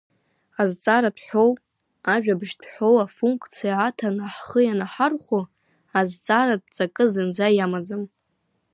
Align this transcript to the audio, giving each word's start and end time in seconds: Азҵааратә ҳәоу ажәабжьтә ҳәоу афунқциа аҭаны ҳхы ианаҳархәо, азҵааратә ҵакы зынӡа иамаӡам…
Азҵааратә 0.61 1.21
ҳәоу 1.27 1.51
ажәабжьтә 2.13 2.65
ҳәоу 2.71 2.95
афунқциа 3.05 3.73
аҭаны 3.87 4.23
ҳхы 4.35 4.59
ианаҳархәо, 4.65 5.39
азҵааратә 5.99 6.67
ҵакы 6.75 7.05
зынӡа 7.11 7.47
иамаӡам… 7.53 8.03